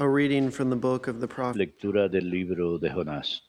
A 0.00 0.06
reading 0.06 0.52
from 0.52 0.70
the 0.70 0.76
book 0.76 1.08
of 1.08 1.18
the 1.18 1.26
prophet. 1.26 1.56
Lectura 1.56 2.08
del 2.08 2.30
libro 2.30 2.78
de 2.78 2.88
Jonás. 2.88 3.42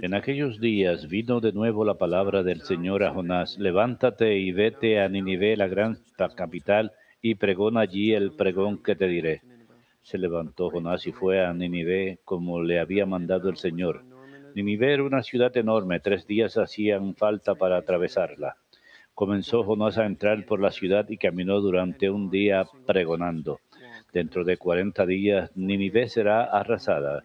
En 0.00 0.14
aquellos 0.14 0.58
días 0.58 1.06
vino 1.06 1.38
de 1.38 1.52
nuevo 1.52 1.84
la 1.84 1.98
palabra 1.98 2.42
del 2.42 2.62
Señor 2.62 3.04
a 3.04 3.12
Jonás. 3.12 3.58
Levántate 3.58 4.38
y 4.38 4.52
vete 4.52 5.00
a 5.00 5.10
Ninive, 5.10 5.54
la 5.58 5.68
gran 5.68 5.98
capital, 6.34 6.92
y 7.20 7.34
pregona 7.34 7.82
allí 7.82 8.14
el 8.14 8.32
pregón 8.32 8.82
que 8.82 8.96
te 8.96 9.06
diré. 9.06 9.42
Se 10.00 10.16
levantó 10.16 10.70
Jonás 10.70 11.06
y 11.06 11.12
fue 11.12 11.44
a 11.44 11.52
Ninive 11.52 12.20
como 12.24 12.62
le 12.62 12.80
había 12.80 13.04
mandado 13.04 13.50
el 13.50 13.58
Señor. 13.58 14.04
Ninive 14.54 14.94
era 14.94 15.02
una 15.02 15.22
ciudad 15.22 15.54
enorme, 15.58 16.00
tres 16.00 16.26
días 16.26 16.56
hacían 16.56 17.16
falta 17.16 17.54
para 17.54 17.76
atravesarla. 17.76 18.56
Comenzó 19.12 19.62
Jonás 19.62 19.98
a 19.98 20.06
entrar 20.06 20.46
por 20.46 20.58
la 20.58 20.70
ciudad 20.70 21.06
y 21.10 21.18
caminó 21.18 21.60
durante 21.60 22.08
un 22.08 22.30
día 22.30 22.64
pregonando. 22.86 23.60
Dentro 24.12 24.44
de 24.44 24.58
cuarenta 24.58 25.06
días 25.06 25.50
Ninive 25.56 26.06
será 26.06 26.44
arrasada. 26.44 27.22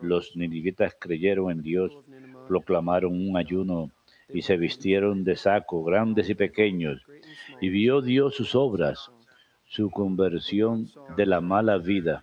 Los 0.00 0.36
ninivitas 0.36 0.94
creyeron 0.98 1.50
en 1.50 1.62
Dios, 1.62 1.98
proclamaron 2.46 3.12
un 3.12 3.36
ayuno 3.36 3.90
y 4.28 4.42
se 4.42 4.56
vistieron 4.56 5.24
de 5.24 5.34
saco, 5.34 5.82
grandes 5.82 6.30
y 6.30 6.36
pequeños, 6.36 7.02
y 7.60 7.70
vio 7.70 8.00
Dios 8.02 8.36
sus 8.36 8.54
obras, 8.54 9.10
su 9.64 9.90
conversión 9.90 10.88
de 11.16 11.26
la 11.26 11.40
mala 11.40 11.78
vida. 11.78 12.22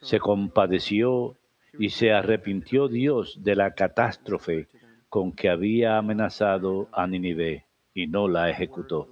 Se 0.00 0.18
compadeció 0.18 1.36
y 1.78 1.90
se 1.90 2.12
arrepintió 2.12 2.88
Dios 2.88 3.44
de 3.44 3.54
la 3.54 3.74
catástrofe 3.74 4.66
con 5.08 5.32
que 5.32 5.48
había 5.48 5.98
amenazado 5.98 6.88
a 6.92 7.06
Ninive 7.06 7.64
y 7.94 8.08
no 8.08 8.26
la 8.26 8.50
ejecutó. 8.50 9.08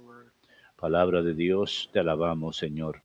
Palabra 0.75 1.21
de 1.21 1.33
Dios, 1.33 1.89
te 1.93 1.99
alabamos, 1.99 2.57
Señor. 2.57 3.01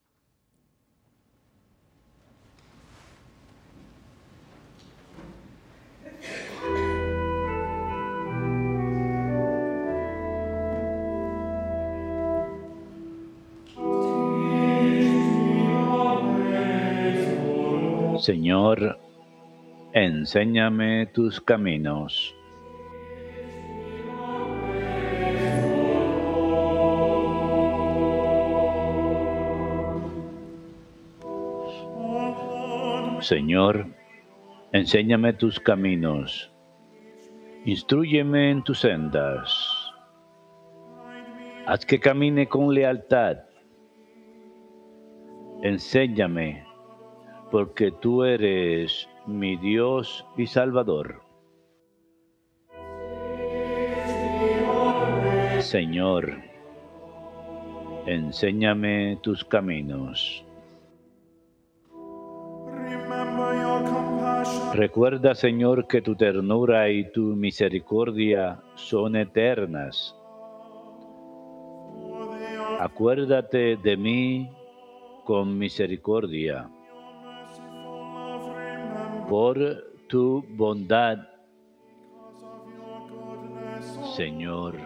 Señor, 18.25 18.99
enséñame 19.93 21.05
tus 21.13 21.43
caminos. 21.43 22.35
Señor, 33.21 33.89
enséñame 34.73 35.35
tus 35.35 35.61
caminos. 35.61 36.51
Instrúyeme 37.67 38.53
en 38.53 38.65
tus 38.65 38.81
sendas. 38.81 39.53
Haz 41.67 41.85
que 41.85 42.01
camine 42.01 42.49
con 42.49 42.73
lealtad. 42.73 43.37
Enséñame, 45.63 46.65
porque 47.55 47.93
tú 47.93 48.25
eres 48.25 49.09
mi 49.27 49.57
Dios 49.57 50.27
y 50.37 50.45
Salvador. 50.49 51.23
Señor, 55.61 56.33
enséñame 58.07 59.21
tus 59.23 59.45
caminos. 59.45 60.45
Recuerda, 64.75 65.37
Señor, 65.37 65.87
que 65.87 66.03
tu 66.03 66.17
ternura 66.17 66.91
y 66.91 67.09
tu 67.13 67.37
misericordia 67.37 68.61
son 68.75 69.15
eternas. 69.15 70.17
Acuérdate 72.81 73.77
de 73.77 73.97
mí 73.97 74.51
con 75.25 75.57
misericordia. 75.57 76.69
Por 79.29 79.57
tu 80.09 80.45
bondad, 80.51 81.19
Señor. 84.17 84.77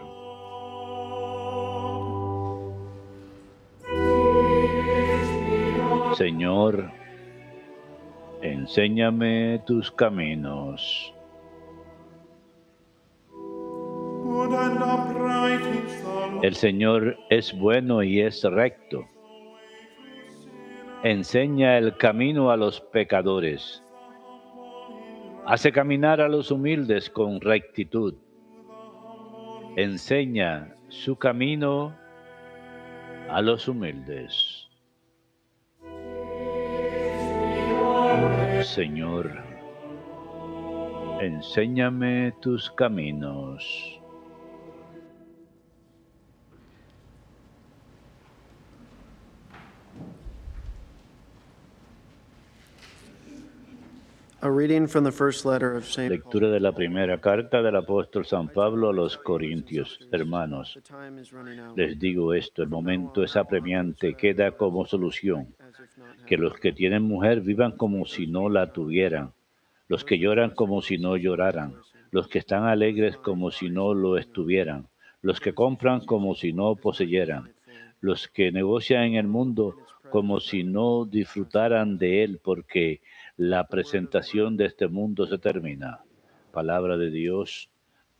Señor, 6.17 6.91
enséñame 8.43 9.63
tus 9.67 9.91
caminos. 9.93 11.15
El 16.43 16.55
Señor 16.55 17.17
es 17.31 17.57
bueno 17.57 18.03
y 18.03 18.21
es 18.21 18.43
recto. 18.45 19.05
Enseña 21.03 21.79
el 21.79 21.97
camino 21.97 22.51
a 22.51 22.57
los 22.57 22.81
pecadores. 22.81 23.83
Hace 25.51 25.73
caminar 25.73 26.21
a 26.21 26.29
los 26.29 26.51
humildes 26.51 27.09
con 27.09 27.41
rectitud. 27.41 28.13
Enseña 29.77 30.77
su 30.89 31.17
camino 31.17 31.97
a 33.31 33.41
los 33.41 33.67
humildes. 33.67 34.69
Señor, 38.63 39.43
enséñame 41.23 42.35
tus 42.43 42.71
caminos. 42.73 43.98
A 54.41 54.49
reading 54.49 54.87
from 54.87 55.03
the 55.03 55.11
first 55.11 55.45
letter 55.45 55.75
of 55.75 55.85
St. 55.85 56.09
Lectura 56.11 56.49
de 56.49 56.61
la 56.61 56.71
primera 56.71 57.21
carta 57.21 57.61
del 57.61 57.75
apóstol 57.75 58.25
San 58.25 58.49
Pablo 58.49 58.91
a 58.91 58.93
los 58.93 59.17
Corintios. 59.17 59.99
Hermanos, 60.13 60.79
les 61.75 61.99
digo 61.99 62.33
esto, 62.33 62.63
el 62.63 62.69
momento 62.69 63.25
es 63.25 63.35
apremiante, 63.35 64.15
queda 64.15 64.53
como 64.53 64.87
solución. 64.87 65.57
Que 66.25 66.37
los 66.37 66.55
que 66.55 66.73
tienen 66.73 67.03
mujer 67.03 67.41
vivan 67.41 67.73
como 67.73 68.07
si 68.07 68.29
no 68.29 68.49
la 68.49 68.73
tuvieran, 68.73 69.33
los 69.89 70.05
que 70.05 70.21
lloran 70.21 70.51
como 70.51 70.83
si 70.83 70.99
no 70.99 71.17
lloraran, 71.17 71.75
los 72.13 72.29
que 72.29 72.39
están 72.39 72.63
alegres 72.63 73.17
como 73.17 73.51
si 73.51 73.71
no 73.71 73.93
lo 73.93 74.19
estuvieran, 74.19 74.87
los 75.21 75.41
que 75.41 75.53
compran 75.53 76.07
como 76.07 76.37
si 76.37 76.53
no 76.53 76.77
poseyeran, 76.77 77.53
los 78.01 78.29
que 78.29 78.53
negocian 78.53 79.03
en 79.03 79.15
el 79.17 79.27
mundo 79.27 79.75
como 80.11 80.39
si 80.39 80.63
no 80.63 81.07
disfrutaran 81.07 81.99
de 81.99 82.23
él, 82.23 82.41
porque 82.43 83.01
la 83.39 83.69
presentación 83.69 84.57
de 84.57 84.67
este 84.67 84.89
mundo 84.89 85.25
se 85.25 85.39
termina. 85.39 86.01
Palabra 86.53 86.97
de 86.97 87.13
Dios, 87.13 87.71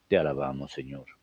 te 0.07 0.17
alabamos, 0.17 0.71
Señor. 0.71 1.18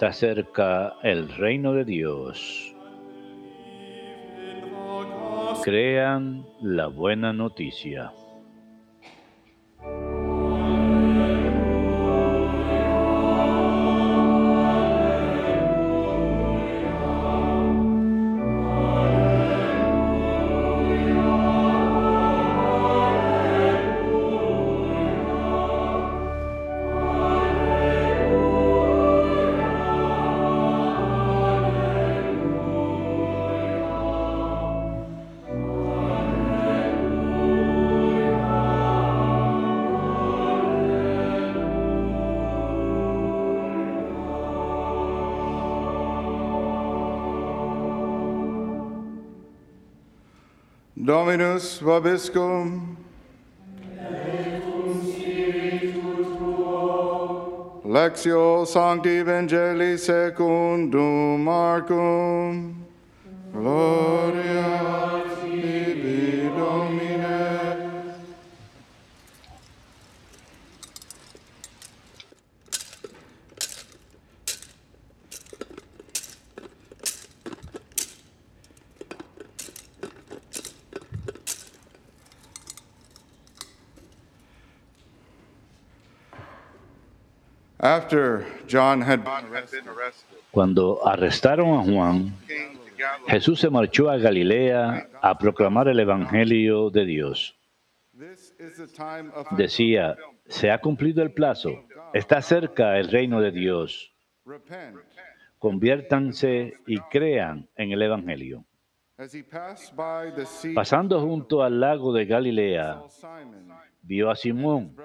Está 0.00 0.14
cerca 0.14 0.96
el 1.02 1.28
reino 1.28 1.74
de 1.74 1.84
Dios. 1.84 2.74
Crean 5.62 6.46
la 6.62 6.86
buena 6.86 7.34
noticia. 7.34 8.10
Dominus 51.10 51.80
vobiscum. 51.80 52.96
Lectio 57.84 58.64
Sancti 58.64 59.18
Evangelii 59.18 59.98
secundum 59.98 61.42
Marcum. 61.42 62.76
Gloria 63.52 64.69
Cuando 90.50 91.06
arrestaron 91.06 91.78
a 91.78 91.82
Juan. 91.82 92.34
Jesús 93.28 93.60
se 93.60 93.70
marchó 93.70 94.10
a 94.10 94.18
Galilea 94.18 95.08
a 95.22 95.38
proclamar 95.38 95.88
el 95.88 96.00
Evangelio 96.00 96.90
de 96.90 97.04
Dios. 97.06 97.56
Decía, 99.52 100.16
se 100.46 100.70
ha 100.70 100.78
cumplido 100.78 101.22
el 101.22 101.32
plazo, 101.32 101.84
está 102.12 102.42
cerca 102.42 102.98
el 102.98 103.08
reino 103.10 103.40
de 103.40 103.50
Dios. 103.50 104.12
repent. 104.44 104.98
Conviértanse 105.58 106.74
y 106.86 106.98
crean 106.98 107.68
en 107.76 107.92
el 107.92 108.02
Evangelio. 108.02 108.64
Pasando 110.74 111.20
junto 111.20 111.62
al 111.62 111.78
lago 111.78 112.12
de 112.14 112.24
Galilea, 112.24 113.02
vio 114.02 114.30
a 114.30 114.36
Simón 114.36 114.96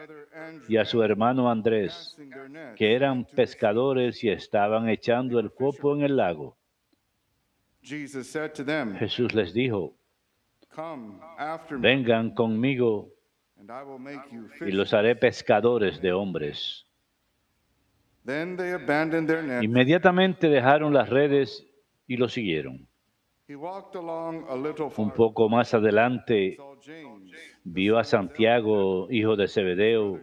y 0.67 0.77
a 0.77 0.85
su 0.85 1.01
hermano 1.03 1.49
Andrés, 1.49 2.17
que 2.75 2.95
eran 2.95 3.25
pescadores 3.25 4.23
y 4.23 4.29
estaban 4.29 4.89
echando 4.89 5.39
el 5.39 5.51
copo 5.51 5.95
en 5.95 6.01
el 6.01 6.17
lago. 6.17 6.57
Jesús 7.81 9.33
les 9.33 9.53
dijo, 9.53 9.95
vengan 11.71 12.31
conmigo 12.31 13.09
y 14.61 14.71
los 14.71 14.93
haré 14.93 15.15
pescadores 15.15 16.01
de 16.01 16.11
hombres. 16.11 16.85
Then 18.25 18.57
they 18.57 18.73
abandoned 18.73 19.27
their 19.27 19.43
net. 19.43 19.61
Inmediatamente 19.61 20.49
dejaron 20.49 20.93
las 20.93 21.09
redes 21.09 21.63
y 22.07 22.17
lo 22.17 22.27
siguieron. 22.27 22.87
Un 24.97 25.11
poco 25.11 25.47
más 25.47 25.73
adelante 25.75 26.57
vio 27.65 27.97
a 27.97 28.03
Santiago, 28.03 29.07
hijo 29.09 29.35
de 29.35 29.47
Zebedeo, 29.47 30.21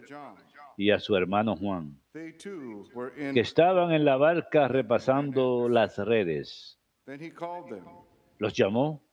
y 0.75 0.89
a 0.89 0.99
su 0.99 1.15
hermano 1.15 1.55
Juan, 1.55 1.99
que 2.13 3.39
estaban 3.39 3.91
en 3.91 4.05
la 4.05 4.17
barca 4.17 4.67
repasando 4.67 5.69
las 5.69 5.97
redes. 5.99 6.79
Los 8.39 8.53
llamó, 8.53 9.03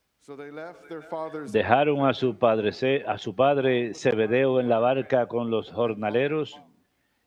dejaron 1.53 2.07
a 2.07 2.15
su 2.15 2.39
padre, 2.39 2.71
a 3.07 3.19
su 3.19 3.35
padre 3.35 3.93
Zebedeo 3.95 4.61
en 4.61 4.69
la 4.69 4.79
barca 4.79 5.27
con 5.27 5.51
los 5.51 5.71
jornaleros 5.71 6.59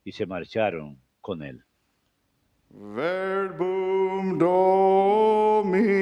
y 0.04 0.14
se 0.14 0.26
marcharon 0.26 0.98
con 1.22 1.44
él. 1.44 1.64
Verbum 2.76 4.40
Domini 4.40 5.94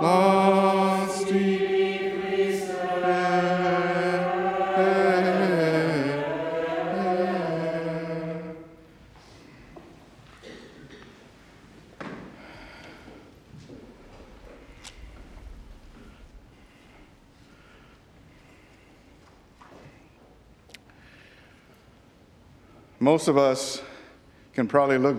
lasti 0.00 0.77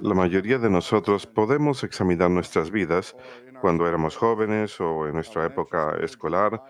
La 0.03 0.13
mayoría 0.13 0.59
de 0.59 0.69
nosotros 0.69 1.25
podemos 1.25 1.83
examinar 1.83 2.29
nuestras 2.29 2.69
vidas 2.69 3.15
cuando 3.61 3.87
éramos 3.87 4.15
jóvenes 4.15 4.79
o 4.79 5.07
en 5.07 5.15
nuestra 5.15 5.47
época 5.47 5.97
escolar, 5.99 6.61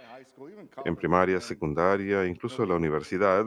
en 0.86 0.95
primaria, 0.95 1.42
secundaria, 1.42 2.25
incluso 2.25 2.63
en 2.63 2.69
la 2.69 2.75
universidad, 2.75 3.45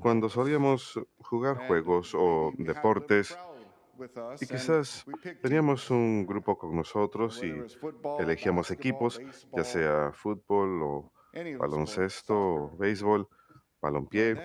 cuando 0.00 0.30
solíamos 0.30 0.98
jugar 1.18 1.66
juegos 1.66 2.14
o 2.14 2.52
deportes. 2.56 3.36
Y 4.40 4.46
quizás 4.46 5.04
teníamos 5.42 5.90
un 5.90 6.24
grupo 6.24 6.56
con 6.56 6.74
nosotros 6.74 7.42
y 7.44 7.52
elegíamos 8.18 8.70
equipos, 8.70 9.20
ya 9.52 9.64
sea 9.64 10.12
fútbol 10.14 10.82
o 10.82 11.12
baloncesto 11.58 12.34
o 12.34 12.76
béisbol, 12.78 13.28
balompié. 13.86 14.36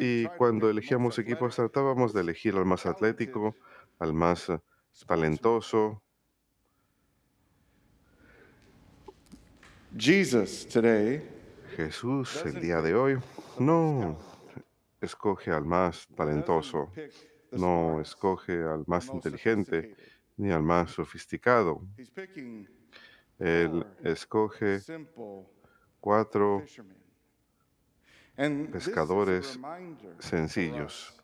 Y 0.00 0.26
cuando 0.38 0.70
elegíamos 0.70 1.18
equipos 1.18 1.56
tratábamos 1.56 2.12
de 2.12 2.20
elegir 2.20 2.54
al 2.56 2.64
más 2.64 2.86
atlético, 2.86 3.56
al 3.98 4.12
más 4.12 4.48
eh, 4.48 4.58
talentoso. 5.06 6.02
Jesús 11.76 12.44
el 12.46 12.60
día 12.60 12.80
de 12.80 12.94
hoy 12.94 13.18
no 13.58 14.16
escoge 15.00 15.50
al 15.50 15.64
más 15.64 16.06
talentoso, 16.16 16.92
no 17.52 18.00
escoge 18.00 18.62
al 18.62 18.84
más 18.86 19.08
inteligente 19.08 19.96
ni 20.36 20.50
al 20.50 20.62
más 20.62 20.92
sofisticado. 20.92 21.82
Él 23.38 23.84
escoge 24.02 24.80
cuatro 26.00 26.60
fishermen. 26.60 27.04
And 27.04 27.04
this 27.04 28.22
is 28.22 28.23
a 28.23 28.23
pescadores 28.70 29.58
sencillos. 30.18 31.14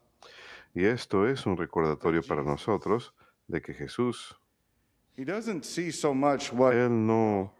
Y 0.75 0.85
esto 0.85 1.27
es 1.27 1.47
un 1.47 1.57
recordatorio 1.57 2.23
para 2.23 2.43
nosotros 2.43 3.13
de 3.49 3.61
que 3.61 3.75
Jesús, 3.75 4.37
Él 6.73 7.07
no 7.07 7.53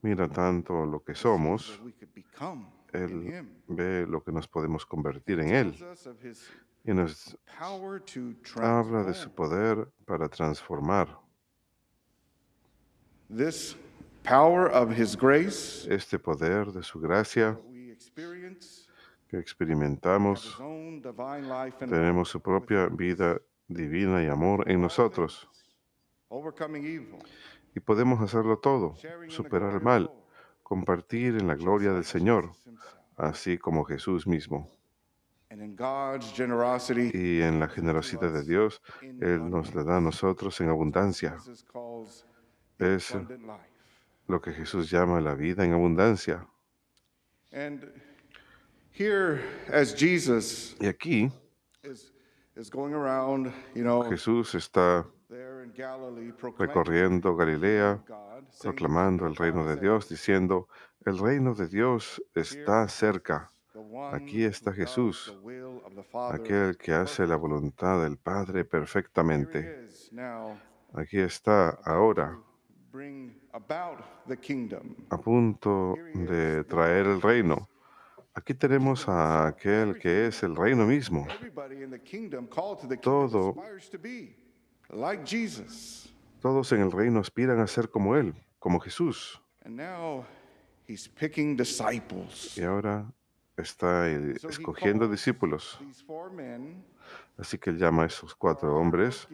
mira 0.00 0.28
tanto 0.28 0.86
lo 0.86 1.02
que 1.02 1.14
somos, 1.14 1.80
Él 2.92 3.46
ve 3.68 4.06
lo 4.06 4.22
que 4.22 4.32
nos 4.32 4.48
podemos 4.48 4.86
convertir 4.86 5.40
en 5.40 5.50
Él 5.50 5.74
y 6.84 6.92
nos 6.92 7.36
habla 8.56 9.02
de 9.02 9.14
su 9.14 9.30
poder 9.30 9.88
para 10.04 10.28
transformar. 10.28 11.18
Este 15.88 16.18
poder 16.18 16.72
de 16.72 16.82
su 16.82 17.00
gracia 17.00 17.58
experimentamos, 19.38 20.62
tenemos 21.78 22.28
su 22.28 22.40
propia 22.40 22.86
vida 22.86 23.40
divina 23.68 24.22
y 24.22 24.26
amor 24.26 24.70
en 24.70 24.80
nosotros 24.80 25.48
y 27.74 27.80
podemos 27.80 28.20
hacerlo 28.20 28.58
todo, 28.58 28.94
superar 29.28 29.74
el 29.74 29.80
mal, 29.80 30.10
compartir 30.62 31.36
en 31.36 31.48
la 31.48 31.54
gloria 31.54 31.92
del 31.92 32.04
Señor, 32.04 32.52
así 33.16 33.58
como 33.58 33.84
Jesús 33.84 34.26
mismo. 34.26 34.70
Y 37.12 37.40
en 37.40 37.60
la 37.60 37.68
generosidad 37.68 38.32
de 38.32 38.44
Dios, 38.44 38.82
Él 39.02 39.48
nos 39.50 39.74
la 39.74 39.84
da 39.84 39.98
a 39.98 40.00
nosotros 40.00 40.60
en 40.60 40.68
abundancia. 40.68 41.36
Es 42.78 43.16
lo 44.26 44.40
que 44.40 44.52
Jesús 44.52 44.90
llama 44.90 45.20
la 45.20 45.34
vida 45.34 45.64
en 45.64 45.72
abundancia. 45.72 46.46
Here, 48.96 49.40
as 49.72 49.92
Jesus 49.92 50.76
Y 50.80 50.86
aquí 50.86 51.28
is, 51.82 52.12
is 52.54 52.70
going 52.70 52.94
around, 52.94 53.52
you 53.74 53.82
know, 53.82 54.04
Jesús 54.04 54.54
está 54.54 55.04
there 55.28 55.64
in 55.64 55.72
Galilee, 55.72 56.30
proclaiming 56.30 56.76
recorriendo 56.76 57.34
Galilea, 57.34 58.00
proclamando 58.62 59.26
el 59.26 59.34
reino 59.34 59.66
de 59.66 59.74
Dios, 59.74 60.08
diciendo, 60.08 60.68
el 61.04 61.18
reino 61.18 61.56
de 61.56 61.66
Dios 61.66 62.22
está 62.36 62.86
cerca. 62.86 63.50
"The 63.72 63.80
one 63.80 64.14
Aquí 64.14 64.44
está 64.44 64.72
Jesús, 64.72 65.36
aquel 66.30 66.76
que 66.76 66.92
hace 66.92 67.26
la 67.26 67.34
voluntad 67.34 68.00
del 68.00 68.16
Padre 68.16 68.64
perfectamente. 68.64 69.88
Aquí 70.92 71.18
está 71.18 71.70
ahora, 71.84 72.38
a 75.10 75.18
punto 75.20 75.96
de 76.14 76.62
traer 76.62 77.06
el 77.06 77.20
reino. 77.20 77.68
Aquí 78.34 78.52
tenemos 78.52 79.08
a 79.08 79.46
aquel 79.46 79.98
que 79.98 80.26
es 80.26 80.42
el 80.42 80.56
reino 80.56 80.86
mismo. 80.86 81.26
Todo-. 83.00 83.54
Todos 86.40 86.72
en 86.72 86.80
el 86.80 86.92
reino 86.92 87.20
aspiran 87.20 87.60
a 87.60 87.66
ser 87.66 87.88
como 87.88 88.16
Él, 88.16 88.34
como 88.58 88.80
Jesús. 88.80 89.40
Y 92.58 92.62
ahora 92.62 93.06
está 93.56 94.10
eh, 94.10 94.34
escogiendo 94.48 95.08
discípulos. 95.08 95.78
Así 97.38 97.58
que 97.58 97.70
él 97.70 97.78
llama 97.78 98.04
a 98.04 98.06
esos 98.06 98.34
cuatro 98.34 98.76
hombres 98.76 99.28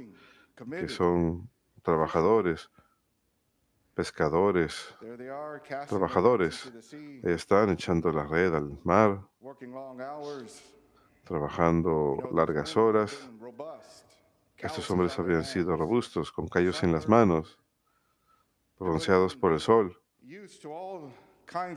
que 0.68 0.88
son 0.88 1.48
trabajadores, 1.82 2.70
pescadores, 4.00 4.94
trabajadores. 5.86 6.72
Están 7.22 7.68
echando 7.68 8.10
la 8.10 8.24
red 8.24 8.54
al 8.54 8.78
mar, 8.82 9.28
trabajando 11.24 12.16
largas 12.32 12.78
horas. 12.78 13.28
Estos 14.56 14.90
hombres 14.90 15.18
habían 15.18 15.44
sido 15.44 15.76
robustos, 15.76 16.32
con 16.32 16.48
callos 16.48 16.82
en 16.82 16.92
las 16.92 17.06
manos, 17.10 17.58
bronceados 18.78 19.36
por 19.36 19.52
el 19.52 19.60
sol. 19.60 19.94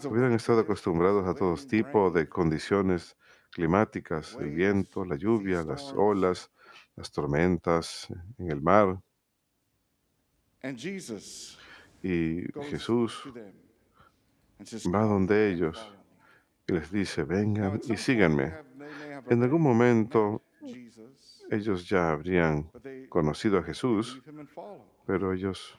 Hubieran 0.06 0.32
estado 0.32 0.62
acostumbrados 0.62 1.28
a 1.28 1.36
todo 1.36 1.58
tipo 1.58 2.10
de 2.10 2.30
condiciones 2.30 3.18
climáticas, 3.52 4.38
el 4.40 4.52
viento, 4.52 5.04
la 5.04 5.18
lluvia, 5.18 5.62
las 5.64 5.92
olas, 5.92 6.50
las 6.96 7.12
tormentas 7.12 8.08
en 8.38 8.50
el 8.50 8.62
mar. 8.62 8.98
Y 12.04 12.44
Jesús 12.70 13.24
va 14.94 15.02
"Come 15.02 15.08
donde 15.08 15.48
and 15.48 15.56
ellos 15.56 15.78
follow 15.78 15.92
me." 15.92 16.04
y 16.68 16.74
les 16.74 16.92
dice, 16.92 17.24
vengan 17.24 17.82
y 17.88 17.98
síganme. 17.98 18.54
En 19.30 19.44
algún 19.44 19.62
momento 19.62 20.42
ellos 21.50 21.88
ya 21.88 22.12
habrían 22.12 22.70
conocido 23.10 23.60
a 23.60 23.64
Jesús, 23.64 24.22
pero 25.06 25.34
ellos 25.34 25.78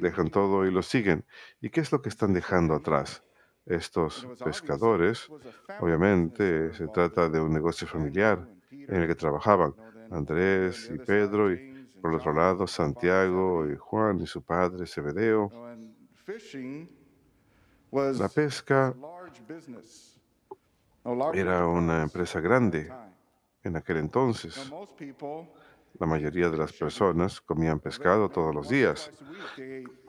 dejan 0.00 0.30
todo 0.30 0.66
y 0.66 0.70
lo 0.70 0.82
siguen. 0.82 1.24
¿Y 1.60 1.70
qué 1.70 1.80
es 1.80 1.92
lo 1.92 2.00
que 2.00 2.08
están 2.08 2.32
dejando 2.32 2.74
atrás? 2.74 3.22
Estos 3.66 4.26
pescadores, 4.42 5.28
obviamente 5.80 6.72
se 6.74 6.88
trata 6.88 7.28
de 7.28 7.40
un 7.40 7.52
negocio 7.52 7.86
familiar 7.86 8.48
en 8.70 9.02
el 9.02 9.06
que 9.06 9.14
trabajaban 9.14 9.74
Andrés 10.10 10.90
y 10.92 10.98
Pedro 10.98 11.52
y 11.52 11.69
por 12.00 12.14
otro 12.14 12.32
lado 12.32 12.66
Santiago 12.66 13.68
y 13.68 13.76
Juan 13.76 14.20
y 14.20 14.26
su 14.26 14.42
padre 14.42 14.86
Zebedeo. 14.86 15.50
La 17.92 18.28
pesca 18.28 18.94
era 21.32 21.66
una 21.66 22.02
empresa 22.02 22.40
grande 22.40 22.92
en 23.62 23.76
aquel 23.76 23.98
entonces. 23.98 24.70
La 25.98 26.06
mayoría 26.06 26.48
de 26.48 26.56
las 26.56 26.72
personas 26.72 27.40
comían 27.40 27.80
pescado 27.80 28.28
todos 28.28 28.54
los 28.54 28.68
días. 28.68 29.10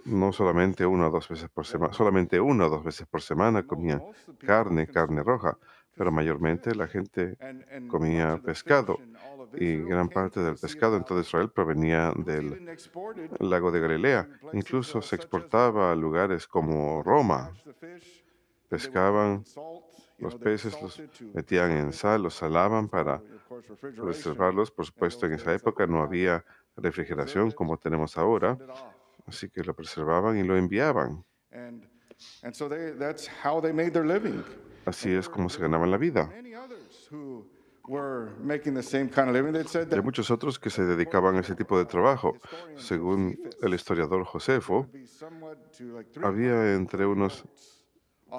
No 0.05 0.31
solamente 0.31 0.85
una 0.85 1.07
o 1.07 1.11
dos 1.11 1.27
veces 1.27 1.49
por 1.49 1.65
semana, 1.65 1.93
solamente 1.93 2.39
una 2.39 2.67
o 2.67 2.69
dos 2.69 2.83
veces 2.83 3.07
por 3.07 3.21
semana 3.21 3.63
comían 3.63 4.01
carne, 4.39 4.87
carne 4.87 5.23
roja, 5.23 5.57
pero 6.01 6.11
mayormente 6.11 6.73
la 6.73 6.87
gente 6.87 7.37
comía 7.87 8.41
pescado 8.43 8.97
y 9.53 9.77
gran 9.83 10.09
parte 10.09 10.39
del 10.39 10.55
pescado 10.55 10.97
en 10.97 11.03
todo 11.03 11.19
Israel 11.19 11.51
provenía 11.51 12.11
del 12.15 12.75
lago 13.39 13.71
de 13.71 13.79
Galilea. 13.79 14.27
Incluso 14.53 15.03
se 15.03 15.15
exportaba 15.15 15.91
a 15.91 15.95
lugares 15.95 16.47
como 16.47 17.03
Roma. 17.03 17.51
Pescaban 18.67 19.43
los 20.17 20.33
peces, 20.37 20.81
los 20.81 20.99
metían 21.35 21.69
en 21.69 21.93
sal, 21.93 22.23
los 22.23 22.33
salaban 22.33 22.89
para 22.89 23.21
reservarlos. 23.97 24.71
Por 24.71 24.87
supuesto, 24.87 25.27
en 25.27 25.33
esa 25.33 25.53
época 25.53 25.85
no 25.85 26.01
había 26.01 26.43
refrigeración 26.77 27.51
como 27.51 27.77
tenemos 27.77 28.17
ahora, 28.17 28.57
así 29.27 29.51
que 29.51 29.63
lo 29.63 29.75
preservaban 29.75 30.35
y 30.35 30.41
lo 30.41 30.57
enviaban. 30.57 31.23
Así 34.85 35.11
es 35.11 35.29
como 35.29 35.49
se 35.49 35.61
ganaban 35.61 35.91
la 35.91 35.97
vida. 35.97 36.31
Y 39.89 39.93
hay 39.93 40.01
muchos 40.01 40.31
otros 40.31 40.59
que 40.59 40.69
se 40.69 40.85
dedicaban 40.85 41.35
a 41.35 41.39
ese 41.39 41.55
tipo 41.55 41.77
de 41.77 41.85
trabajo. 41.85 42.37
Según 42.77 43.37
el 43.61 43.73
historiador 43.73 44.23
Josefo, 44.23 44.87
había 46.21 46.73
entre 46.73 47.05
unos 47.05 47.45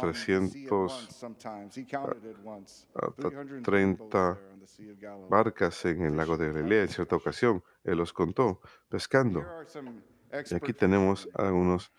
300 0.01 1.25
hasta 2.95 3.31
30 3.63 4.39
barcas 5.29 5.85
en 5.85 6.03
el 6.03 6.17
lago 6.17 6.37
de 6.37 6.53
Galilea 6.53 6.83
en 6.83 6.89
cierta 6.89 7.17
ocasión. 7.17 7.63
Él 7.85 7.99
los 7.99 8.13
contó 8.13 8.61
pescando. 8.89 9.45
Y 10.51 10.55
aquí 10.55 10.73
tenemos 10.73 11.29
a 11.35 11.49
algunos 11.49 11.93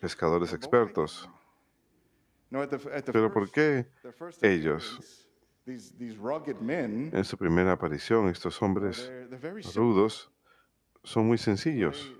pescadores 0.00 0.52
expertos. 0.52 1.28
Pero 3.12 3.32
¿por 3.32 3.50
qué 3.50 3.86
ellos, 4.42 5.28
en 5.66 7.24
su 7.24 7.36
primera 7.36 7.72
aparición, 7.72 8.28
estos 8.28 8.60
hombres 8.62 9.10
rudos, 9.74 10.30
son 11.02 11.26
muy 11.26 11.38
sencillos? 11.38 12.12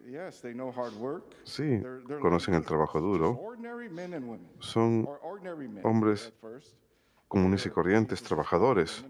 Sí, 1.44 1.82
conocen 2.20 2.54
el 2.54 2.64
trabajo 2.64 3.00
duro. 3.00 3.40
Son 4.60 5.08
hombres 5.82 6.32
comunes 7.28 7.66
y 7.66 7.70
corrientes, 7.70 8.22
trabajadores. 8.22 9.04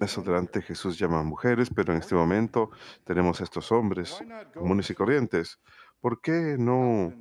Más 0.00 0.16
adelante 0.16 0.62
Jesús 0.62 0.98
llama 0.98 1.20
a 1.20 1.22
mujeres, 1.22 1.68
pero 1.74 1.92
en 1.92 1.98
este 1.98 2.14
momento 2.14 2.70
tenemos 3.04 3.40
a 3.40 3.44
estos 3.44 3.72
hombres 3.72 4.22
comunes 4.54 4.90
y 4.90 4.94
corrientes. 4.94 5.58
¿Por 6.02 6.20
qué 6.20 6.56
no 6.58 7.14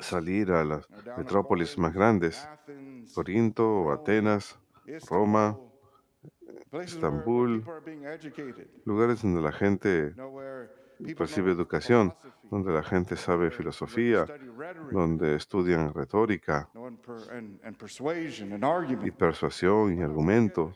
salir 0.00 0.50
a 0.50 0.64
las 0.64 0.88
metrópolis 1.16 1.78
más 1.78 1.94
grandes? 1.94 2.48
Corinto, 3.14 3.92
Atenas, 3.92 4.58
Roma, 5.08 5.56
Estambul, 6.72 7.64
lugares 8.84 9.22
donde 9.22 9.40
la 9.40 9.52
gente 9.52 10.14
recibe 11.16 11.52
educación, 11.52 12.12
donde 12.50 12.72
la 12.72 12.82
gente 12.82 13.14
sabe 13.14 13.52
filosofía, 13.52 14.26
donde 14.90 15.36
estudian 15.36 15.94
retórica 15.94 16.68
y 19.04 19.10
persuasión 19.12 19.96
y 19.96 20.02
argumento. 20.02 20.72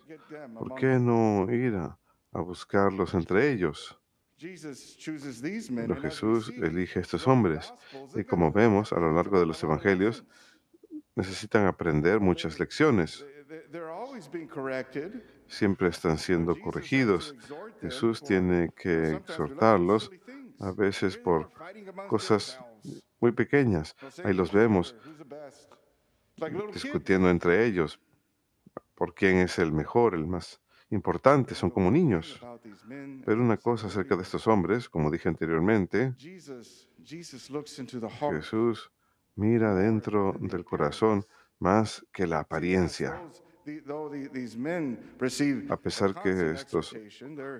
¿Por 0.57 0.77
qué 0.77 1.01
no 1.01 1.53
ir 1.53 1.75
a, 1.75 1.99
a 2.33 2.41
buscarlos 2.41 3.15
entre 3.15 3.51
ellos? 3.51 3.99
Pero 4.41 5.97
Jesús 6.01 6.53
elige 6.57 6.99
a 6.99 7.03
estos 7.03 7.27
hombres 7.27 7.73
y 8.15 8.25
como 8.25 8.51
vemos 8.51 8.93
a 8.93 8.99
lo 9.01 9.13
largo 9.15 9.39
de 9.39 9.47
los 9.47 9.63
evangelios, 9.63 10.25
necesitan 11.15 11.67
aprender 11.67 12.21
muchas 12.21 12.59
lecciones. 12.59 13.25
Siempre 15.47 15.89
están 15.89 16.19
siendo 16.19 16.59
corregidos. 16.61 17.35
Jesús 17.81 18.23
tiene 18.23 18.71
que 18.77 19.13
exhortarlos 19.13 20.11
a 20.59 20.73
veces 20.73 21.17
por 21.17 21.51
cosas 22.09 22.59
muy 23.21 23.33
pequeñas. 23.33 23.95
Ahí 24.25 24.33
los 24.35 24.53
vemos 24.53 24.97
discutiendo 26.73 27.31
entre 27.31 27.65
ellos 27.67 28.01
por 28.95 29.15
quién 29.15 29.39
es 29.39 29.59
el 29.59 29.73
mejor, 29.73 30.15
el 30.15 30.27
más 30.27 30.61
importante. 30.91 31.55
Son 31.55 31.71
como 31.71 31.91
niños. 31.91 32.41
Pero 33.25 33.41
una 33.43 33.57
cosa 33.57 33.87
acerca 33.89 34.17
de 34.17 34.23
estos 34.23 34.47
hombres, 34.47 34.89
como 34.89 35.11
dije 35.11 35.29
anteriormente, 35.29 36.15
Jesús 38.31 38.93
mira 39.37 39.75
dentro 39.75 40.35
del 40.41 40.65
corazón 40.65 41.25
más 41.59 42.05
que 42.13 42.27
la 42.27 42.41
apariencia. 42.41 43.23
A 45.71 45.77
pesar 45.79 46.15
que 46.23 46.51
estos 46.53 46.95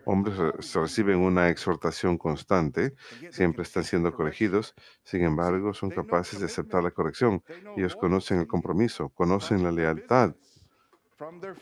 hombres 0.05 0.37
re- 0.37 0.53
reciben 0.83 1.19
una 1.21 1.49
exhortación 1.49 2.19
constante, 2.19 2.95
siempre 3.31 3.63
están 3.63 3.85
siendo 3.85 4.13
corregidos, 4.13 4.75
sin 5.03 5.23
embargo, 5.23 5.73
son 5.73 5.91
capaces 5.91 6.41
de 6.41 6.47
aceptar 6.47 6.83
la 6.83 6.91
corrección. 6.91 7.43
Ellos 7.75 7.97
conocen 7.97 8.39
el 8.41 8.47
compromiso, 8.47 9.09
conocen 9.11 9.63
la 9.63 9.73
lealtad 9.73 10.35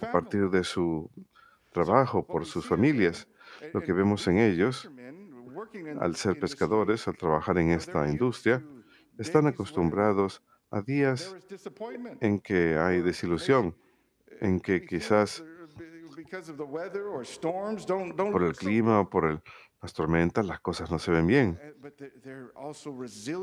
a 0.00 0.06
partir 0.06 0.50
de 0.50 0.64
su 0.64 1.10
trabajo 1.72 2.26
por 2.26 2.46
sus 2.46 2.66
familias. 2.66 3.28
Lo 3.72 3.80
que 3.80 3.92
vemos 3.92 4.26
en 4.28 4.38
ellos, 4.38 4.90
al 6.00 6.16
ser 6.16 6.38
pescadores, 6.38 7.06
al 7.08 7.16
trabajar 7.16 7.58
en 7.58 7.70
esta 7.70 8.08
industria, 8.08 8.62
están 9.18 9.46
acostumbrados 9.46 10.42
a 10.70 10.80
días 10.80 11.34
en 12.20 12.40
que 12.40 12.76
hay 12.78 13.02
desilusión, 13.02 13.76
en 14.40 14.60
que 14.60 14.84
quizás 14.84 15.44
por 18.32 18.42
el 18.42 18.56
clima 18.56 19.00
o 19.00 19.10
por 19.10 19.42
las 19.82 19.92
tormentas 19.92 20.46
las 20.46 20.60
cosas 20.60 20.90
no 20.90 20.98
se 20.98 21.10
ven 21.10 21.26
bien, 21.26 21.58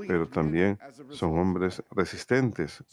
pero 0.08 0.28
también 0.28 0.80
son 1.10 1.38
hombres 1.38 1.84
resistentes 1.92 2.84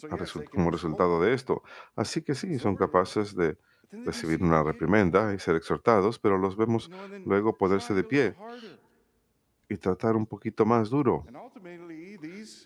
como 0.51 0.71
resultado 0.71 1.21
de 1.23 1.33
esto. 1.33 1.63
Así 1.95 2.23
que 2.23 2.35
sí, 2.35 2.59
son 2.59 2.77
capaces 2.77 3.35
de 3.35 3.57
recibir 3.91 4.43
una 4.43 4.63
reprimenda 4.63 5.35
y 5.35 5.39
ser 5.39 5.57
exhortados, 5.57 6.19
pero 6.19 6.39
los 6.39 6.57
vemos 6.57 6.91
luego 7.25 7.57
ponerse 7.57 7.95
de 7.95 8.05
pie 8.05 8.35
y 9.69 9.77
tratar 9.77 10.17
un 10.17 10.27
poquito 10.27 10.65
más 10.65 10.91
duro. 10.91 11.25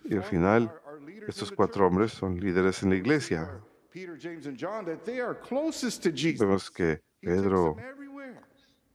Y 0.05 0.17
al 0.17 0.23
final, 0.23 0.73
estos 1.27 1.51
cuatro 1.53 1.87
hombres 1.87 2.13
son 2.13 2.39
líderes 2.39 2.83
en 2.83 2.91
la 2.91 2.97
iglesia. 2.97 3.61
Vemos 6.39 6.71
que 6.71 7.03
Pedro. 7.21 7.77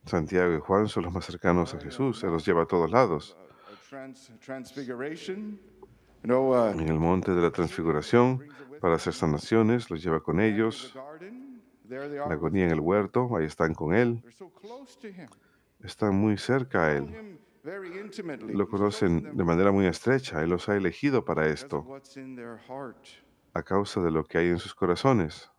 Santiago 0.06 0.56
y 0.56 0.60
Juan 0.60 0.88
son 0.88 1.04
los 1.04 1.14
más 1.14 1.26
cercanos 1.26 1.74
a 1.74 1.80
Jesús. 1.80 2.24
Él 2.24 2.32
los 2.32 2.46
lleva 2.46 2.64
a 2.64 2.66
todos 2.66 2.92
lados. 2.92 3.36
Uh, 6.24 6.64
En 6.74 6.90
el 6.90 7.00
monte 7.00 7.32
de 7.32 7.42
la 7.42 7.52
transfiguración, 7.52 8.48
para 8.82 8.96
hacer 8.96 9.14
sanaciones, 9.14 9.90
los 9.90 10.04
lleva 10.04 10.22
con 10.22 10.40
ellos. 10.40 10.94
La 11.90 12.34
agonía 12.34 12.66
en 12.66 12.72
el 12.72 12.80
huerto, 12.80 13.36
ahí 13.36 13.46
están 13.46 13.74
con 13.74 13.94
él. 13.94 14.24
Están 15.84 16.16
muy 16.16 16.38
cerca 16.38 16.88
a 16.88 16.94
él. 16.94 17.40
Lo 18.54 18.68
conocen 18.68 19.36
de 19.36 19.44
manera 19.44 19.72
muy 19.72 19.88
estrecha. 19.88 20.42
Él 20.44 20.50
los 20.52 20.70
ha 20.70 20.76
elegido 20.76 21.26
para 21.26 21.48
esto, 21.48 21.86
a 23.54 23.64
causa 23.64 24.02
de 24.02 24.12
lo 24.12 24.24
que 24.24 24.38
hay 24.38 24.48
en 24.50 24.60
sus 24.60 24.76
corazones. 24.76 25.50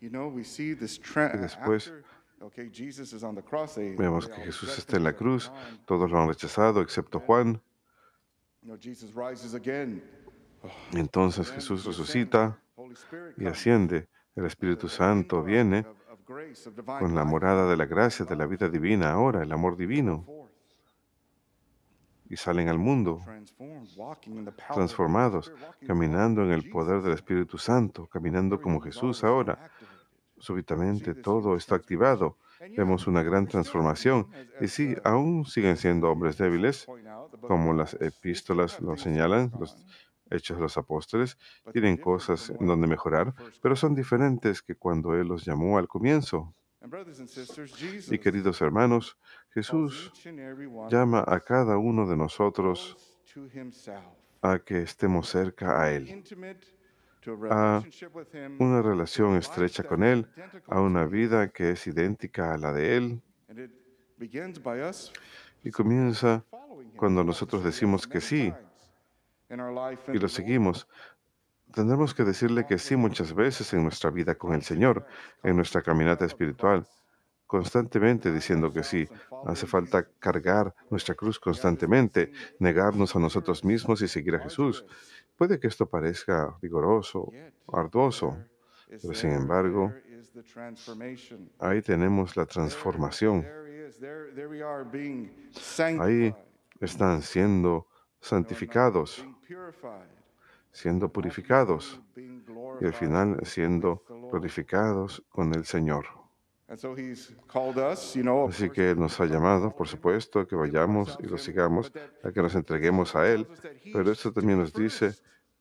Y 0.00 0.08
después, 0.78 1.92
Vemos 3.98 4.28
que 4.28 4.34
Jesús 4.42 4.78
está 4.78 4.96
en 4.96 5.04
la 5.04 5.14
cruz. 5.14 5.50
Todos 5.86 6.10
lo 6.10 6.20
han 6.20 6.28
rechazado, 6.28 6.82
excepto 6.82 7.20
Juan. 7.20 7.60
Entonces 10.92 11.50
Jesús 11.50 11.84
resucita 11.84 12.60
y 13.38 13.46
asciende. 13.46 14.08
El 14.36 14.44
Espíritu 14.44 14.88
Santo 14.88 15.42
viene 15.42 15.86
con 16.98 17.14
la 17.14 17.24
morada 17.24 17.66
de 17.68 17.76
la 17.76 17.86
gracia, 17.86 18.26
de 18.26 18.36
la 18.36 18.46
vida 18.46 18.68
divina 18.68 19.12
ahora, 19.12 19.42
el 19.42 19.50
amor 19.50 19.76
divino, 19.78 20.26
y 22.28 22.36
salen 22.36 22.68
al 22.68 22.78
mundo 22.78 23.22
transformados, 24.74 25.52
caminando 25.86 26.42
en 26.42 26.50
el 26.50 26.68
poder 26.68 27.00
del 27.00 27.14
Espíritu 27.14 27.56
Santo, 27.56 28.06
caminando 28.06 28.60
como 28.60 28.80
Jesús 28.80 29.24
ahora. 29.24 29.70
Súbitamente 30.38 31.14
todo 31.14 31.56
está 31.56 31.76
activado. 31.76 32.36
Vemos 32.76 33.06
una 33.06 33.22
gran 33.22 33.46
transformación. 33.46 34.28
Y 34.60 34.68
sí, 34.68 34.94
aún 35.02 35.46
siguen 35.46 35.78
siendo 35.78 36.10
hombres 36.10 36.36
débiles, 36.36 36.86
como 37.40 37.72
las 37.72 37.94
epístolas 37.94 38.80
lo 38.80 38.96
señalan, 38.96 39.50
hechos 40.30 40.56
de 40.56 40.62
los 40.62 40.76
apóstoles, 40.76 41.36
tienen 41.72 41.96
cosas 41.96 42.50
en 42.50 42.66
donde 42.66 42.86
mejorar, 42.86 43.34
pero 43.62 43.76
son 43.76 43.94
diferentes 43.94 44.62
que 44.62 44.74
cuando 44.74 45.14
Él 45.14 45.28
los 45.28 45.44
llamó 45.44 45.78
al 45.78 45.88
comienzo. 45.88 46.54
Y 48.10 48.18
queridos 48.18 48.60
hermanos, 48.60 49.18
Jesús 49.50 50.12
llama 50.88 51.24
a 51.26 51.40
cada 51.40 51.78
uno 51.78 52.06
de 52.06 52.16
nosotros 52.16 52.96
a 54.42 54.58
que 54.60 54.82
estemos 54.82 55.28
cerca 55.28 55.82
a 55.82 55.90
Él, 55.92 56.22
a 57.50 57.82
una 58.58 58.82
relación 58.82 59.36
estrecha 59.36 59.82
con 59.82 60.04
Él, 60.04 60.28
a 60.68 60.80
una 60.80 61.06
vida 61.06 61.48
que 61.48 61.70
es 61.70 61.86
idéntica 61.86 62.54
a 62.54 62.58
la 62.58 62.72
de 62.72 62.96
Él, 62.96 63.22
y 65.64 65.70
comienza 65.72 66.44
cuando 66.96 67.24
nosotros 67.24 67.64
decimos 67.64 68.06
que 68.06 68.20
sí 68.20 68.52
y 69.48 70.18
lo 70.18 70.28
seguimos. 70.28 70.88
Tendremos 71.72 72.14
que 72.14 72.24
decirle 72.24 72.66
que 72.66 72.78
sí 72.78 72.96
muchas 72.96 73.34
veces 73.34 73.72
en 73.74 73.82
nuestra 73.82 74.10
vida 74.10 74.34
con 74.34 74.54
el 74.54 74.62
Señor, 74.62 75.06
en 75.42 75.56
nuestra 75.56 75.82
caminata 75.82 76.24
espiritual, 76.24 76.86
constantemente 77.46 78.32
diciendo 78.32 78.72
que 78.72 78.82
sí. 78.82 79.08
Hace 79.46 79.66
falta 79.66 80.08
cargar 80.18 80.74
nuestra 80.90 81.14
cruz 81.14 81.38
constantemente, 81.38 82.32
negarnos 82.58 83.14
a 83.14 83.18
nosotros 83.18 83.64
mismos 83.64 84.00
y 84.02 84.08
seguir 84.08 84.36
a 84.36 84.40
Jesús. 84.40 84.84
Puede 85.36 85.60
que 85.60 85.66
esto 85.66 85.86
parezca 85.86 86.56
rigoroso, 86.62 87.30
arduoso, 87.72 88.38
pero 88.88 89.14
sin 89.14 89.32
embargo, 89.32 89.92
ahí 91.58 91.82
tenemos 91.82 92.36
la 92.36 92.46
transformación. 92.46 93.46
Ahí 96.00 96.34
están 96.80 97.22
siendo 97.22 97.86
santificados, 98.20 99.24
siendo 100.72 101.08
purificados 101.08 102.00
y 102.80 102.84
al 102.84 102.92
final 102.92 103.38
siendo 103.44 104.04
glorificados 104.30 105.22
con 105.30 105.54
el 105.54 105.64
Señor. 105.64 106.06
Así 108.48 108.70
que 108.70 108.90
Él 108.90 108.98
nos 108.98 109.20
ha 109.20 109.26
llamado, 109.26 109.74
por 109.74 109.86
supuesto, 109.86 110.46
que 110.46 110.56
vayamos 110.56 111.16
y 111.22 111.26
lo 111.26 111.38
sigamos, 111.38 111.92
a 112.24 112.32
que 112.32 112.42
nos 112.42 112.54
entreguemos 112.56 113.14
a 113.14 113.26
Él, 113.28 113.46
pero 113.92 114.10
esto 114.10 114.32
también 114.32 114.58
nos 114.58 114.72
dice 114.72 115.14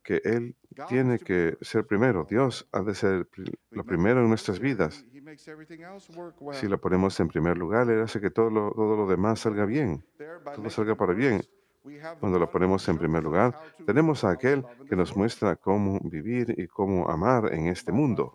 que 0.03 0.21
Él 0.23 0.55
tiene 0.87 1.19
que 1.19 1.57
ser 1.61 1.85
primero. 1.85 2.25
Dios 2.27 2.67
ha 2.71 2.81
de 2.81 2.95
ser 2.95 3.27
lo 3.71 3.83
primero 3.83 4.21
en 4.21 4.29
nuestras 4.29 4.59
vidas. 4.59 5.05
Si 6.53 6.67
lo 6.67 6.81
ponemos 6.81 7.19
en 7.19 7.27
primer 7.27 7.57
lugar, 7.57 7.89
Él 7.89 8.01
hace 8.01 8.19
que 8.19 8.31
todo 8.31 8.49
lo, 8.49 8.71
todo 8.71 8.95
lo 8.95 9.07
demás 9.07 9.39
salga 9.39 9.65
bien, 9.65 10.03
todo 10.55 10.69
salga 10.69 10.95
para 10.95 11.13
bien. 11.13 11.41
Cuando 12.19 12.39
lo 12.39 12.49
ponemos 12.49 12.87
en 12.87 12.97
primer 12.97 13.23
lugar, 13.23 13.57
tenemos 13.85 14.23
a 14.23 14.31
aquel 14.31 14.65
que 14.87 14.95
nos 14.95 15.15
muestra 15.15 15.55
cómo 15.55 15.99
vivir 16.03 16.53
y 16.57 16.67
cómo 16.67 17.09
amar 17.09 17.53
en 17.53 17.67
este 17.67 17.91
mundo. 17.91 18.31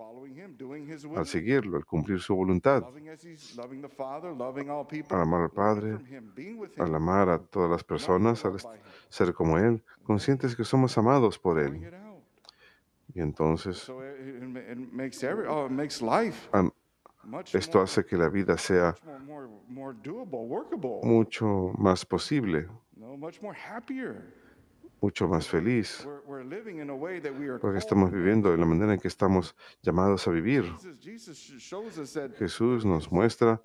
Al 1.16 1.26
seguirlo, 1.26 1.76
al 1.76 1.86
cumplir 1.86 2.20
su 2.20 2.34
voluntad, 2.34 2.84
al 5.08 5.20
amar 5.20 5.42
al 5.42 5.50
Padre, 5.50 5.98
al 6.78 6.94
amar 6.94 7.28
a 7.30 7.38
todas 7.38 7.70
las 7.70 7.84
personas, 7.84 8.44
al 8.44 8.56
ser 9.08 9.32
como 9.32 9.58
Él, 9.58 9.82
conscientes 10.02 10.54
que 10.54 10.64
somos 10.64 10.96
amados 10.98 11.38
por 11.38 11.58
Él. 11.58 11.90
Y 13.14 13.20
entonces, 13.20 13.90
esto 17.52 17.80
hace 17.80 18.04
que 18.04 18.16
la 18.16 18.28
vida 18.28 18.56
sea 18.56 18.94
mucho 21.02 21.72
más 21.78 22.04
posible, 22.06 22.68
mucho 25.00 25.26
más 25.28 25.48
feliz, 25.48 26.06
porque 27.60 27.78
estamos 27.78 28.10
viviendo 28.10 28.50
de 28.50 28.58
la 28.58 28.66
manera 28.66 28.94
en 28.94 29.00
que 29.00 29.08
estamos 29.08 29.56
llamados 29.82 30.28
a 30.28 30.30
vivir. 30.30 30.64
Jesús 32.38 32.84
nos 32.84 33.10
muestra 33.10 33.60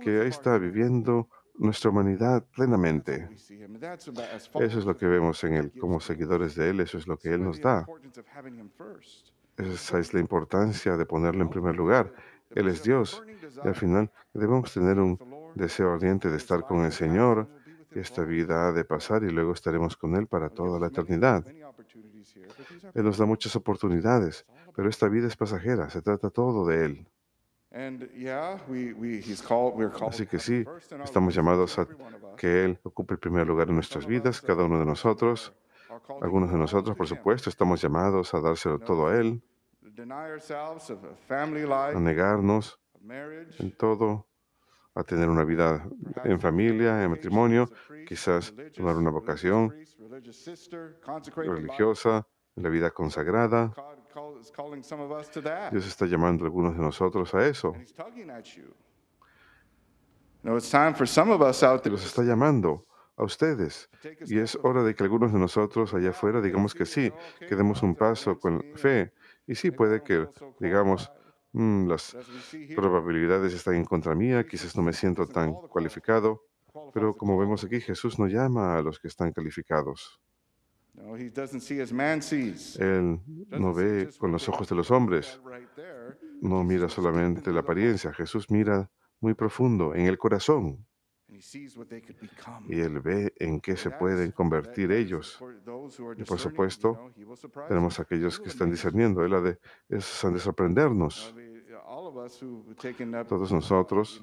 que 0.00 0.20
ahí 0.20 0.28
está 0.28 0.58
viviendo 0.58 1.28
nuestra 1.58 1.90
humanidad 1.90 2.44
plenamente. 2.54 3.28
Eso 4.60 4.78
es 4.78 4.84
lo 4.84 4.96
que 4.96 5.06
vemos 5.06 5.42
en 5.44 5.54
Él. 5.54 5.72
Como 5.80 6.00
seguidores 6.00 6.54
de 6.54 6.70
Él, 6.70 6.80
eso 6.80 6.98
es 6.98 7.06
lo 7.06 7.16
que 7.18 7.30
Él 7.32 7.42
nos 7.42 7.60
da. 7.60 7.86
Esa 9.56 9.98
es 9.98 10.12
la 10.12 10.20
importancia 10.20 10.98
de 10.98 11.06
ponerlo 11.06 11.42
en 11.42 11.48
primer 11.48 11.74
lugar. 11.74 12.12
Él 12.50 12.68
es 12.68 12.82
Dios. 12.82 13.22
Y 13.64 13.68
al 13.68 13.74
final 13.74 14.10
debemos 14.34 14.72
tener 14.72 14.98
un 14.98 15.18
deseo 15.54 15.94
ardiente 15.94 16.30
de 16.30 16.36
estar 16.36 16.66
con 16.66 16.84
el 16.84 16.92
Señor. 16.92 17.48
Esta 17.96 18.24
vida 18.24 18.68
ha 18.68 18.72
de 18.72 18.84
pasar 18.84 19.24
y 19.24 19.30
luego 19.30 19.52
estaremos 19.52 19.96
con 19.96 20.16
Él 20.16 20.26
para 20.26 20.50
toda 20.50 20.78
la 20.78 20.88
eternidad. 20.88 21.46
Él 22.94 23.04
nos 23.04 23.16
da 23.16 23.24
muchas 23.24 23.56
oportunidades, 23.56 24.44
pero 24.74 24.90
esta 24.90 25.08
vida 25.08 25.28
es 25.28 25.36
pasajera. 25.36 25.88
Se 25.88 26.02
trata 26.02 26.28
todo 26.28 26.66
de 26.66 26.84
Él. 26.84 27.08
Así 30.06 30.26
que 30.26 30.38
sí, 30.38 30.64
estamos 31.02 31.34
llamados 31.34 31.78
a 31.78 31.86
que 32.36 32.64
Él 32.64 32.78
ocupe 32.82 33.14
el 33.14 33.18
primer 33.18 33.46
lugar 33.46 33.68
en 33.68 33.76
nuestras 33.76 34.06
vidas, 34.06 34.42
cada 34.42 34.64
uno 34.64 34.78
de 34.78 34.84
nosotros. 34.84 35.54
Algunos 36.20 36.52
de 36.52 36.58
nosotros, 36.58 36.94
por 36.96 37.06
supuesto, 37.06 37.48
estamos 37.48 37.80
llamados 37.80 38.34
a 38.34 38.40
dárselo 38.40 38.78
todo 38.78 39.08
a 39.08 39.16
Él, 39.16 39.42
a 41.70 42.00
negarnos 42.00 42.78
en 43.58 43.72
todo, 43.72 44.25
a 44.96 45.04
tener 45.04 45.28
una 45.28 45.44
vida 45.44 45.86
en 46.24 46.40
familia, 46.40 47.04
en 47.04 47.10
matrimonio, 47.10 47.70
quizás 48.08 48.52
tomar 48.74 48.96
una 48.96 49.10
vocación 49.10 49.74
religiosa, 51.36 52.26
la 52.54 52.68
vida 52.70 52.90
consagrada. 52.90 53.74
Dios 55.70 55.86
está 55.86 56.06
llamando 56.06 56.44
a 56.44 56.46
algunos 56.46 56.74
de 56.74 56.82
nosotros 56.82 57.34
a 57.34 57.46
eso. 57.46 57.74
Los 61.90 62.06
está 62.06 62.22
llamando 62.22 62.86
a 63.16 63.24
ustedes. 63.24 63.90
Y 64.26 64.38
es 64.38 64.58
hora 64.62 64.82
de 64.82 64.94
que 64.94 65.02
algunos 65.04 65.30
de 65.32 65.38
nosotros 65.38 65.92
allá 65.92 66.10
afuera 66.10 66.40
digamos 66.40 66.74
que 66.74 66.86
sí, 66.86 67.12
que 67.38 67.54
demos 67.54 67.82
un 67.82 67.94
paso 67.94 68.38
con 68.38 68.62
fe. 68.76 69.12
Y 69.46 69.54
sí, 69.54 69.70
puede 69.70 70.02
que 70.02 70.26
digamos, 70.58 71.12
"Mm, 71.56 71.88
las 71.88 72.14
probabilidades 72.74 73.54
están 73.54 73.76
en 73.76 73.84
contra 73.86 74.14
mía, 74.14 74.46
quizás 74.46 74.76
no 74.76 74.82
me 74.82 74.92
siento 74.92 75.26
tan 75.26 75.54
cualificado. 75.54 76.42
Pero 76.92 77.16
como 77.16 77.38
vemos 77.38 77.64
aquí, 77.64 77.80
Jesús 77.80 78.18
no 78.18 78.26
llama 78.28 78.76
a 78.78 78.82
los 78.82 78.98
que 79.00 79.08
están 79.08 79.32
calificados. 79.32 80.20
Él 82.78 83.20
no 83.50 83.74
ve 83.74 84.08
con 84.18 84.32
los 84.32 84.48
ojos 84.48 84.68
de 84.68 84.76
los 84.76 84.90
hombres, 84.90 85.40
no 86.40 86.64
mira 86.64 86.88
solamente 86.88 87.52
la 87.52 87.60
apariencia, 87.60 88.12
Jesús 88.12 88.50
mira 88.50 88.90
muy 89.20 89.34
profundo 89.34 89.94
en 89.94 90.06
el 90.06 90.18
corazón. 90.18 90.86
Y 92.68 92.80
Él 92.80 93.00
ve 93.00 93.32
en 93.38 93.60
qué 93.60 93.76
se 93.76 93.90
pueden 93.90 94.32
convertir 94.32 94.92
ellos. 94.92 95.38
Y 96.16 96.24
por 96.24 96.38
supuesto, 96.38 97.10
tenemos 97.68 97.98
aquellos 98.00 98.40
que 98.40 98.48
están 98.48 98.70
discerniendo. 98.70 99.24
Él 99.24 99.34
ha 99.34 99.40
de, 99.40 99.58
esos 99.88 100.24
han 100.24 100.34
de 100.34 100.40
sorprendernos. 100.40 101.34
Todos 103.28 103.52
nosotros 103.52 104.22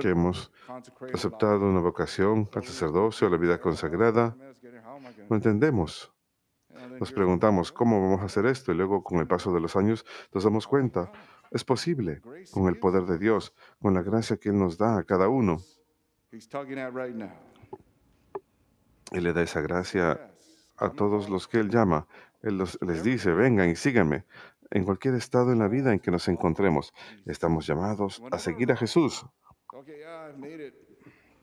que 0.00 0.08
hemos 0.08 0.50
aceptado 1.12 1.68
una 1.68 1.80
vocación 1.80 2.48
al 2.54 2.64
sacerdocio, 2.64 3.26
a 3.26 3.30
la 3.30 3.36
vida 3.36 3.60
consagrada, 3.60 4.36
no 5.28 5.36
entendemos. 5.36 6.12
Nos 6.98 7.12
preguntamos, 7.12 7.72
¿cómo 7.72 8.00
vamos 8.00 8.20
a 8.22 8.24
hacer 8.24 8.46
esto? 8.46 8.72
Y 8.72 8.76
luego, 8.76 9.02
con 9.02 9.18
el 9.18 9.26
paso 9.26 9.52
de 9.52 9.60
los 9.60 9.76
años, 9.76 10.06
nos 10.32 10.44
damos 10.44 10.66
cuenta, 10.66 11.10
es 11.50 11.64
posible, 11.64 12.20
con 12.52 12.68
el 12.68 12.78
poder 12.78 13.04
de 13.04 13.18
Dios, 13.18 13.54
con 13.80 13.94
la 13.94 14.02
gracia 14.02 14.36
que 14.36 14.48
Él 14.50 14.58
nos 14.58 14.76
da 14.78 14.98
a 14.98 15.04
cada 15.04 15.28
uno. 15.28 15.58
Él 19.12 19.24
le 19.24 19.32
da 19.32 19.42
esa 19.42 19.60
gracia 19.60 20.30
a 20.76 20.90
todos 20.90 21.28
los 21.30 21.48
que 21.48 21.58
Él 21.60 21.70
llama. 21.70 22.06
Él 22.42 22.58
los- 22.58 22.78
les 22.82 23.02
dice, 23.02 23.32
vengan 23.32 23.68
y 23.70 23.76
síganme. 23.76 24.24
En 24.70 24.84
cualquier 24.84 25.14
estado 25.14 25.50
en 25.52 25.58
la 25.60 25.68
vida 25.68 25.92
en 25.92 25.98
que 25.98 26.10
nos 26.10 26.28
encontremos, 26.28 26.92
estamos 27.24 27.66
llamados 27.66 28.20
a 28.30 28.38
seguir 28.38 28.70
a 28.70 28.76
Jesús. 28.76 29.24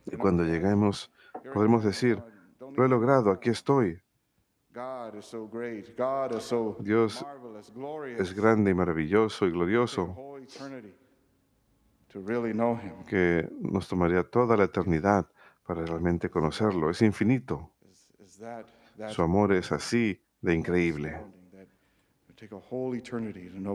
Y 0.05 0.17
cuando 0.17 0.43
lleguemos, 0.43 1.11
podremos 1.53 1.83
decir, 1.83 2.21
lo 2.77 2.85
he 2.85 2.89
logrado, 2.89 3.31
aquí 3.31 3.49
estoy. 3.49 3.99
Dios 6.79 7.25
Es 8.17 8.33
grande 8.33 8.71
y 8.71 8.73
maravilloso 8.73 9.45
y 9.45 9.51
glorioso 9.51 10.15
que 13.07 13.49
nos 13.61 13.87
tomaría 13.87 14.23
toda 14.23 14.57
la 14.57 14.65
eternidad 14.65 15.27
para 15.65 15.85
realmente 15.85 16.29
conocerlo. 16.29 16.89
Es 16.89 17.01
infinito. 17.01 17.71
Su 19.07 19.21
amor 19.21 19.53
es 19.53 19.71
así 19.71 20.21
de 20.41 20.53
increíble 20.53 21.19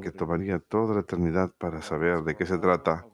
que 0.02 0.12
tomaría 0.12 0.58
toda 0.58 0.94
la 0.94 1.00
eternidad 1.00 1.50
para 1.56 1.82
saber 1.82 2.22
de 2.22 2.36
qué 2.36 2.46
se 2.46 2.58
trata. 2.58 3.06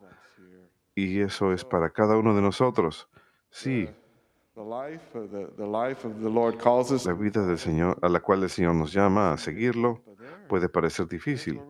Y 0.95 1.21
eso 1.21 1.53
es 1.53 1.65
para 1.65 1.91
cada 1.91 2.17
uno 2.17 2.35
de 2.35 2.43
nosotros. 2.43 3.09
Sí, 3.51 3.89
la 7.05 7.13
vida 7.13 7.47
del 7.47 7.59
Señor, 7.59 7.99
a 8.01 8.09
la 8.09 8.21
cual 8.21 8.43
el 8.43 8.49
Señor 8.49 8.75
nos 8.75 8.91
llama 8.91 9.33
a 9.33 9.37
seguirlo, 9.37 10.03
puede 10.49 10.71
parecer 10.71 11.07
difícil, 11.07 11.61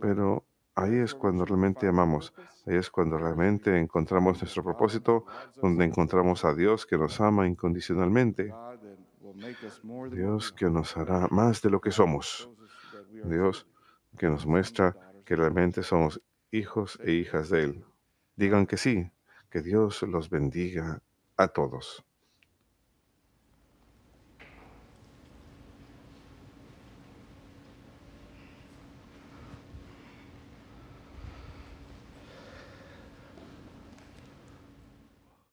pero 0.00 0.44
ahí 0.76 0.94
es 0.98 1.16
cuando 1.16 1.44
realmente 1.44 1.88
amamos, 1.88 2.32
ahí 2.64 2.76
es 2.76 2.90
cuando 2.90 3.18
realmente 3.18 3.76
encontramos 3.76 4.40
nuestro 4.40 4.62
propósito, 4.62 5.26
donde 5.60 5.84
encontramos 5.84 6.44
a 6.44 6.54
Dios 6.54 6.86
que 6.86 6.96
nos 6.96 7.20
ama 7.20 7.44
incondicionalmente, 7.44 8.54
Dios 10.12 10.52
que 10.52 10.70
nos 10.70 10.96
hará 10.96 11.26
más 11.32 11.60
de 11.60 11.70
lo 11.70 11.80
que 11.80 11.90
somos, 11.90 12.48
Dios 13.24 13.66
que 14.16 14.28
nos 14.28 14.46
muestra 14.46 14.96
que 15.24 15.34
realmente 15.34 15.82
somos 15.82 16.22
hijos 16.52 17.00
e 17.02 17.12
hijas 17.14 17.50
de 17.50 17.64
Él. 17.64 17.84
Digan 18.36 18.64
que 18.64 18.76
sí, 18.76 19.10
que 19.50 19.60
Dios 19.60 20.02
los 20.04 20.30
bendiga 20.30 21.02
a 21.36 21.48
todos. 21.48 22.04